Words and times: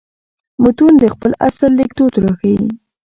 متون 0.61 0.93
د 0.99 1.05
خپل 1.13 1.31
عصر 1.45 1.69
لیکدود 1.79 2.13
راښيي. 2.23 2.69